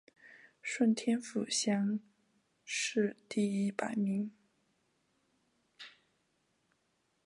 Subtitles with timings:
[0.63, 1.99] 顺天府乡
[2.65, 4.31] 试第一百名。